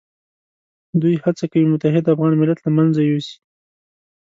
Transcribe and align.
دوی 1.01 1.15
هڅه 1.23 1.45
کوي 1.51 1.65
متحد 1.71 2.05
افغان 2.13 2.33
ملت 2.41 2.59
له 2.61 2.71
منځه 2.77 3.01
یوسي. 3.09 3.35